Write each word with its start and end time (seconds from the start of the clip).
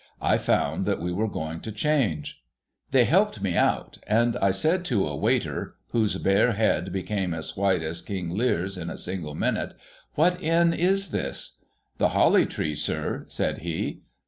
I 0.19 0.39
found 0.39 0.87
that 0.87 0.99
we 0.99 1.13
were 1.13 1.27
going 1.27 1.59
to 1.59 1.71
change. 1.71 2.41
They 2.89 3.03
helped 3.05 3.39
me 3.43 3.55
out, 3.55 3.99
and 4.07 4.35
I 4.37 4.49
said 4.49 4.83
to 4.85 5.05
a 5.07 5.15
waiter, 5.15 5.75
whose 5.91 6.17
bare 6.17 6.53
head 6.53 6.91
became 6.91 7.35
as 7.35 7.55
white 7.55 7.83
as 7.83 8.01
King 8.01 8.31
Lear's 8.31 8.79
in 8.79 8.89
a 8.89 8.97
single 8.97 9.35
minute,' 9.35 9.75
What 10.15 10.41
Inn 10.41 10.73
is 10.73 11.11
this?'' 11.11 11.57
The 11.99 12.09
Holly 12.17 12.47
Tree, 12.47 12.73
sir,' 12.73 13.25
.said 13.27 13.59
he. 13.59 14.01